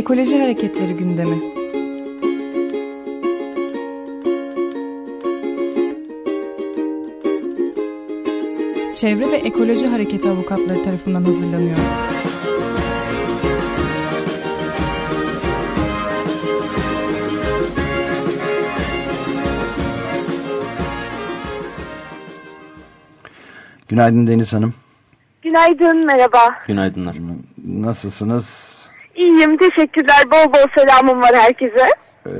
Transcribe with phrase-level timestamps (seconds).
[0.00, 1.38] Ekoloji Hareketleri gündemi.
[8.94, 11.76] Çevre ve Ekoloji Hareketi avukatları tarafından hazırlanıyor.
[23.88, 24.74] Günaydın Deniz Hanım.
[25.42, 26.58] Günaydın, merhaba.
[26.66, 27.16] Günaydınlar.
[27.66, 28.79] Nasılsınız?
[29.30, 30.22] İyiyim, teşekkürler.
[30.30, 31.88] Bol bol selamım var herkese.
[32.26, 32.30] Ee,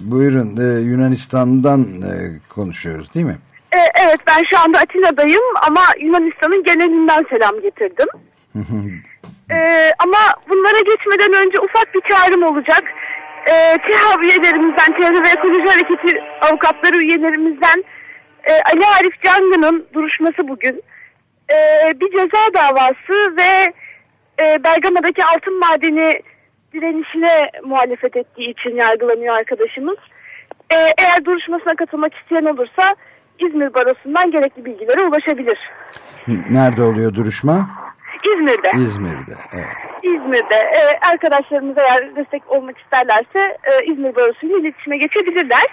[0.00, 2.14] buyurun, ee, Yunanistan'dan ee,
[2.48, 3.38] konuşuyoruz değil mi?
[3.72, 8.08] Ee, evet, ben şu anda Atina'dayım ama Yunanistan'ın genelinden selam getirdim.
[9.50, 10.18] ee, ama
[10.48, 12.82] bunlara geçmeden önce ufak bir çağrım olacak.
[13.50, 17.84] Ee, TİHA üyelerimizden, Çevre ve Ekoloji Hareketi avukatları üyelerimizden
[18.44, 20.82] e, Ali Arif Cangı'nın duruşması bugün.
[21.52, 23.72] Ee, bir ceza davası ve
[24.42, 26.22] e, Bergama'daki altın madeni
[26.72, 29.98] direnişine muhalefet ettiği için yargılanıyor arkadaşımız.
[30.72, 32.96] Ee, eğer duruşmasına katılmak isteyen olursa
[33.38, 35.58] İzmir Barosu'ndan gerekli bilgilere ulaşabilir.
[36.50, 37.66] Nerede oluyor duruşma?
[38.24, 38.70] İzmir'de.
[38.76, 39.76] İzmir'de, evet.
[40.02, 40.54] İzmir'de.
[40.54, 45.66] Ee, arkadaşlarımız eğer destek olmak isterlerse e, İzmir Barosu'yla iletişime geçebilirler.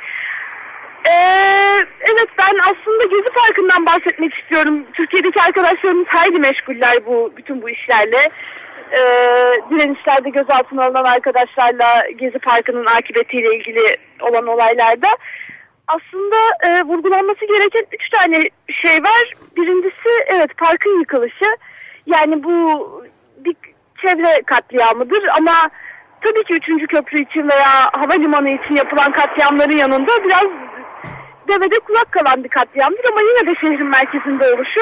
[1.05, 1.77] Ee,
[2.11, 4.85] evet ben aslında Gezi Parkı'ndan bahsetmek istiyorum.
[4.93, 8.21] Türkiye'deki arkadaşlarımız hayli meşguller bu bütün bu işlerle.
[8.91, 8.99] Ee,
[9.69, 11.85] direnişlerde gözaltına alınan arkadaşlarla
[12.17, 15.07] Gezi Parkı'nın akıbetiyle ilgili olan olaylarda.
[15.87, 16.35] Aslında
[16.65, 18.37] e, vurgulanması gereken üç tane
[18.83, 19.33] şey var.
[19.57, 21.45] Birincisi evet parkın yıkılışı.
[22.05, 22.53] Yani bu
[23.37, 23.55] bir
[24.01, 25.69] çevre katliamıdır ama
[26.21, 30.45] tabii ki üçüncü köprü için veya havalimanı için yapılan katliamların yanında biraz
[31.47, 34.81] devede kulak kalan bir katliamdır ama yine de şehrin merkezinde oluşu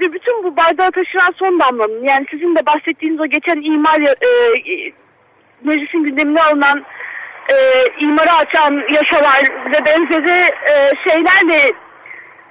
[0.00, 4.28] ve bütün bu bardağı taşıran son damlanın yani sizin de bahsettiğiniz o geçen imar e,
[4.72, 4.92] e,
[5.64, 6.84] meclisin gündemine alınan
[7.52, 7.56] e,
[8.00, 10.40] imarı açan yasalar ve benzeri
[10.72, 10.74] e,
[11.08, 11.72] şeylerle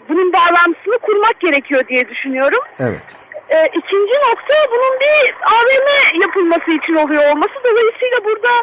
[0.10, 2.64] bunun bağlantısını kurmak gerekiyor diye düşünüyorum.
[2.80, 3.16] Evet.
[3.50, 7.56] E, ikinci nokta bunun bir AVM yapılması için oluyor olması.
[7.66, 8.54] Dolayısıyla burada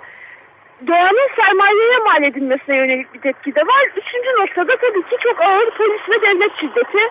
[0.86, 3.82] doğanın sermayeye mal edilmesine yönelik bir tepki de var.
[3.96, 7.04] Üçüncü noktada tabii ki çok ağır polis ve devlet şiddeti.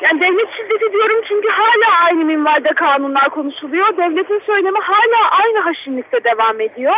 [0.00, 3.96] Yani devlet şiddeti diyorum çünkü hala aynı minvalde kanunlar konuşuluyor.
[3.96, 6.96] Devletin söylemi hala aynı haşinlikte devam ediyor.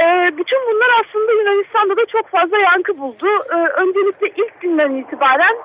[0.00, 3.26] Ee, bütün bunlar aslında Yunanistan'da da çok fazla yankı buldu.
[3.52, 5.56] Ee, öncelikle ilk günden itibaren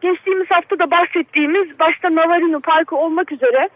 [0.00, 3.68] geçtiğimiz hafta da bahsettiğimiz başta Navarino Parkı olmak üzere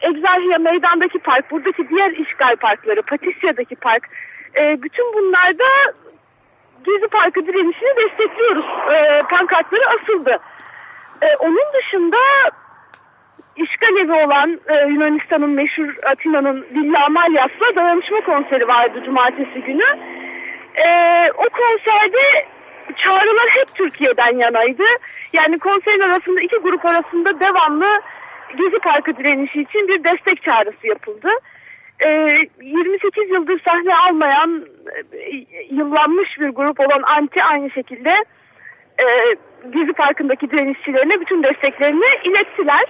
[0.00, 4.08] Egzarhia Meydan'daki park, buradaki diğer işgal parkları, Patisya'daki park,
[4.60, 5.64] e, bütün bunlarda
[6.84, 8.66] Gezi Parkı direnişini destekliyoruz.
[8.94, 10.38] E, pankartları asıldı.
[11.22, 12.16] E, onun dışında
[13.56, 19.98] işgal evi olan e, Yunanistan'ın meşhur Atina'nın Villa Amalyas'la dayanışma konseri vardı cumartesi günü.
[20.74, 20.88] E,
[21.36, 22.46] o konserde
[23.04, 24.84] çağrılar hep Türkiye'den yanaydı.
[25.32, 28.00] Yani konserin arasında iki grup arasında devamlı
[28.56, 31.28] Gezi Parkı direnişi için bir destek çağrısı yapıldı.
[32.00, 32.08] E,
[32.60, 34.66] 28 yıldır sahne almayan
[35.12, 38.10] e, yıllanmış bir grup olan Anti aynı şekilde
[38.98, 39.06] e,
[39.70, 42.84] Gezi Parkı'ndaki direnişçilerine bütün desteklerini ilettiler.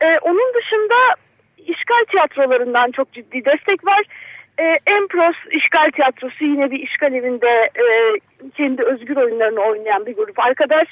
[0.00, 1.14] Ee, onun dışında
[1.58, 4.02] işgal tiyatrolarından çok ciddi destek var.
[4.60, 7.84] Ee, Empros işgal tiyatrosu yine bir işgal evinde e,
[8.56, 10.88] kendi özgür oyunlarını oynayan bir grup arkadaş.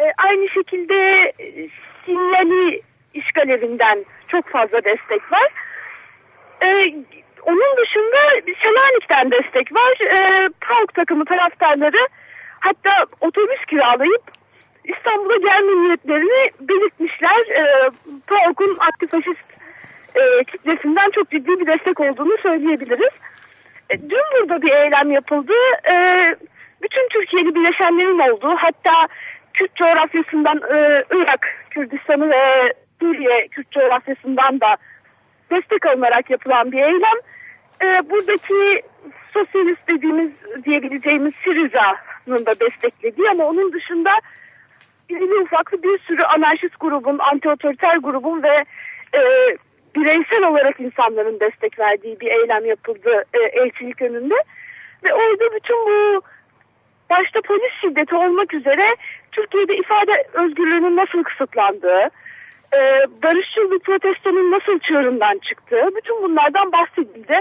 [0.00, 0.94] Ee, aynı şekilde
[1.38, 1.68] e,
[2.06, 2.82] Sinyali
[3.14, 5.46] işgal evinden çok fazla destek var.
[6.64, 6.94] Ee,
[7.42, 8.20] onun dışında
[8.62, 9.92] Selanik'ten destek var.
[10.00, 12.06] Ee, PAOK takımı taraftarları
[12.66, 14.22] hatta otobüs kiralayıp
[14.84, 17.40] İstanbul'a gelme niyetlerini belirtmişler.
[17.60, 17.62] E,
[18.26, 19.46] PAOK'un antifaşist
[20.14, 23.14] e, kitlesinden çok ciddi bir destek olduğunu söyleyebiliriz.
[23.90, 25.52] E, dün burada bir eylem yapıldı.
[25.92, 25.94] E,
[26.82, 29.08] bütün Türkiye'li bileşenlerin olduğu hatta
[29.54, 34.76] Kürt coğrafyasından e, Irak, Kürdistan'ı ve Suriye Kürt coğrafyasından da
[35.50, 37.18] destek alınarak yapılan bir eylem.
[37.82, 38.82] E, buradaki
[42.24, 44.10] Siriza'nın da desteklediği ama onun dışında
[45.08, 48.64] irili ufaklı bir sürü anarşist grubun, anti-otoriter grubun ve
[49.18, 49.20] e,
[49.96, 54.34] bireysel olarak insanların destek verdiği bir eylem yapıldı e, elçilik önünde.
[55.04, 56.22] Ve orada bütün bu
[57.10, 58.96] başta polis şiddeti olmak üzere
[59.32, 62.08] Türkiye'de ifade özgürlüğünün nasıl kısıtlandığı,
[62.74, 62.80] e,
[63.22, 67.40] barışçıl bir protestonun nasıl çığırından çıktığı, bütün bunlardan bahsedildi.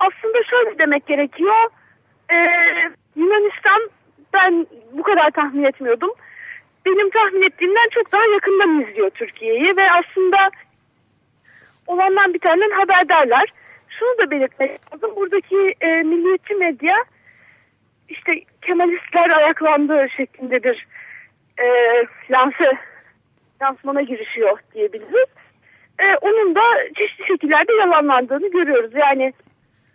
[0.00, 1.68] Aslında şöyle demek gerekiyor,
[2.32, 2.36] e,
[3.16, 3.59] Yunanistan
[5.12, 6.10] kadar tahmin etmiyordum
[6.86, 10.36] benim tahmin ettiğimden çok daha yakından izliyor Türkiye'yi ve aslında
[11.86, 13.52] olandan bir tane haberdarlar.
[13.88, 15.16] şunu da belirtmek lazım.
[15.16, 16.96] Buradaki e, milliyetçi medya
[18.08, 20.86] işte Kemalistler ayaklandı şeklinde bir
[21.58, 21.66] e,
[22.30, 22.78] lanse,
[23.62, 25.28] lansmana girişiyor diyebiliriz.
[25.98, 26.60] E, onun da
[26.96, 28.90] çeşitli şekillerde yalanlandığını görüyoruz.
[28.94, 29.32] Yani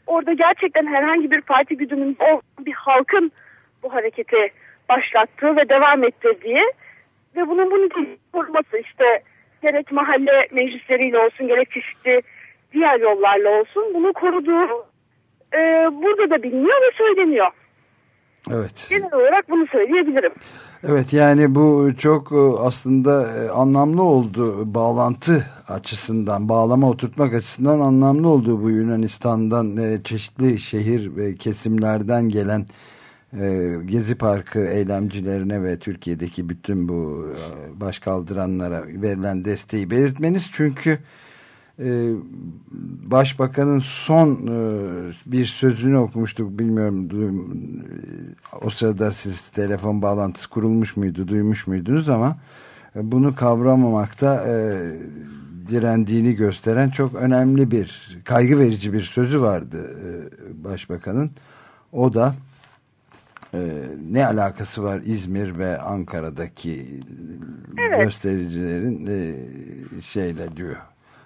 [0.07, 3.31] orada gerçekten herhangi bir parti güdümünde olan bir halkın
[3.83, 4.51] bu hareketi
[4.89, 6.63] başlattığı ve devam ettirdiği
[7.35, 7.89] ve bunun bunu
[8.33, 9.23] koruması işte
[9.61, 12.21] gerek mahalle meclisleriyle olsun gerek çeşitli
[12.73, 14.85] diğer yollarla olsun bunu koruduğu
[15.53, 15.59] e,
[16.03, 17.47] burada da biliniyor ve söyleniyor.
[18.51, 18.87] Evet.
[18.89, 20.31] Genel olarak bunu söyleyebilirim.
[20.87, 28.29] Evet yani bu çok e, aslında e, anlamlı oldu bağlantı açısından bağlama oturtmak açısından anlamlı
[28.29, 32.65] oldu bu Yunanistan'dan e, çeşitli şehir ve kesimlerden gelen
[33.85, 37.29] Gezi Parkı eylemcilerine ve Türkiye'deki bütün bu
[37.73, 40.49] baş kaldıranlara verilen desteği belirtmeniz.
[40.51, 40.99] Çünkü
[41.79, 42.09] ee,
[43.11, 46.59] başbakanın son e, bir sözünü okumuştuk.
[46.59, 47.09] Bilmiyorum
[48.61, 52.37] o sırada siz telefon bağlantısı kurulmuş muydu duymuş muydunuz ama
[52.95, 54.53] e, bunu kavramamakta e,
[55.67, 59.97] direndiğini gösteren çok önemli bir kaygı verici bir sözü vardı
[60.63, 61.31] başbakanın.
[61.91, 62.35] O da
[64.11, 67.01] ne alakası var İzmir ve Ankara'daki
[67.77, 68.03] evet.
[68.03, 69.07] göstericilerin
[70.01, 70.75] şeyle diyor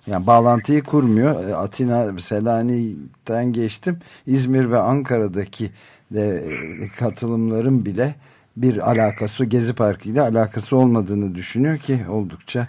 [0.10, 1.50] yani bağlantıyı kurmuyor.
[1.50, 4.00] E, Atina, Selanik'ten geçtim.
[4.27, 5.66] İzmir ve Ankara'daki
[6.12, 6.44] de
[6.83, 8.16] e, katılımların bile
[8.57, 12.68] bir alakası, Gezi Parkı ile alakası olmadığını düşünüyor ki oldukça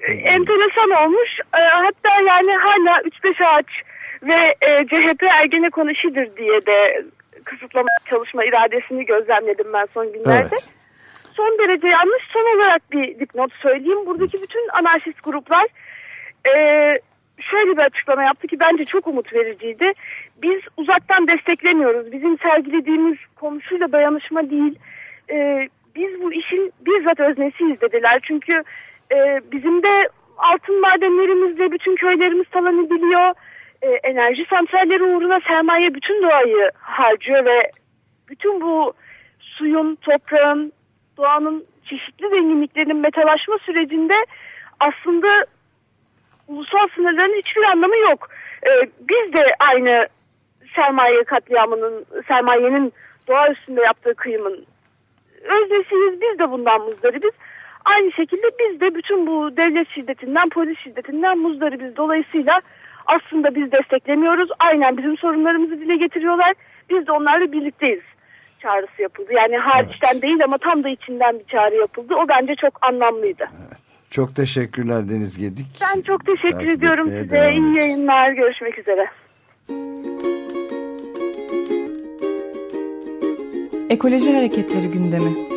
[0.00, 1.30] e, enteresan olmuş.
[1.52, 3.66] Hatta yani hala 3-5 ağaç
[4.22, 4.54] ve
[4.86, 7.04] CHP Ergenekon işidir diye de
[7.44, 10.48] kısıtlama çalışma iradesini gözlemledim ben son günlerde.
[10.52, 10.68] Evet.
[11.36, 12.22] Son derece yanlış.
[12.32, 14.06] Son olarak bir dipnot söyleyeyim.
[14.06, 15.66] Buradaki bütün anarşist gruplar
[16.46, 16.52] e,
[17.40, 19.92] şöyle bir açıklama yaptı ki bence çok umut vericiydi.
[20.42, 22.12] Biz uzaktan desteklemiyoruz.
[22.12, 24.78] Bizim sergilediğimiz komşuyla dayanışma değil.
[25.30, 28.20] E, biz bu işin bizzat öznesiyiz dediler.
[28.22, 28.62] Çünkü
[29.12, 30.08] e, bizim de
[30.38, 33.34] altın madenlerimizde bütün köylerimiz talan ediliyor.
[33.82, 37.70] E, enerji santralleri uğruna sermaye bütün doğayı harcıyor ve
[38.28, 38.92] bütün bu
[39.40, 40.72] suyun, toprağın,
[41.16, 44.14] doğanın çeşitli zenginliklerinin metalaşma sürecinde
[44.80, 45.26] aslında
[46.48, 48.28] ulusal sınırların hiçbir anlamı yok.
[48.66, 50.08] Ee, biz de aynı
[50.76, 52.92] sermaye katliamının, sermayenin
[53.28, 54.66] doğa üstünde yaptığı kıyımın
[55.44, 56.20] öznesiyiz.
[56.20, 57.32] Biz de bundan muzdaribiz.
[57.84, 61.96] Aynı şekilde biz de bütün bu devlet şiddetinden, polis şiddetinden muzdaribiz.
[61.96, 62.60] Dolayısıyla
[63.06, 64.50] aslında biz desteklemiyoruz.
[64.58, 66.54] Aynen bizim sorunlarımızı dile getiriyorlar.
[66.90, 68.02] Biz de onlarla birlikteyiz
[68.62, 69.32] çağrısı yapıldı.
[69.32, 70.22] Yani hariçten evet.
[70.22, 72.14] değil ama tam da içinden bir çağrı yapıldı.
[72.14, 73.44] O bence çok anlamlıydı.
[73.68, 73.78] Evet.
[74.10, 75.66] Çok teşekkürler Deniz Gedik.
[75.80, 77.52] Ben çok teşekkür Takip ediyorum size.
[77.52, 78.32] İyi yayınlar.
[78.32, 79.06] Görüşmek üzere.
[83.90, 85.54] Ekoloji Hareketleri gündemi.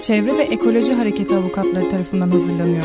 [0.00, 2.84] Çevre ve Ekoloji Hareketi avukatları tarafından hazırlanıyor.